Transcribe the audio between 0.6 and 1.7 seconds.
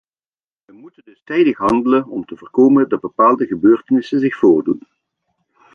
We moeten dus tijdig